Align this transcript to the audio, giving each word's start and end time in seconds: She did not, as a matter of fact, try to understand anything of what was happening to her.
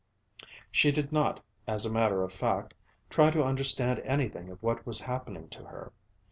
She 0.71 0.91
did 0.91 1.11
not, 1.11 1.43
as 1.67 1.85
a 1.85 1.91
matter 1.93 2.23
of 2.23 2.31
fact, 2.33 2.73
try 3.07 3.29
to 3.29 3.43
understand 3.43 3.99
anything 3.99 4.49
of 4.49 4.63
what 4.63 4.83
was 4.83 4.99
happening 5.01 5.47
to 5.49 5.63
her. 5.65 5.93